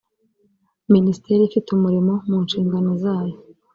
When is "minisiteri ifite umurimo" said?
0.93-2.13